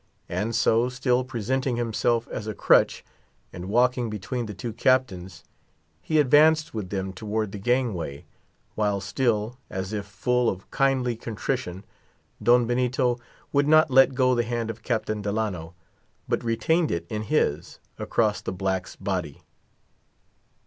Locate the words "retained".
16.43-16.89